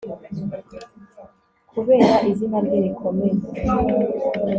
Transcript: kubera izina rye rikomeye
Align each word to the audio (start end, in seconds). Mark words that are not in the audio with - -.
kubera 1.71 2.15
izina 2.31 2.57
rye 2.65 2.79
rikomeye 2.85 3.39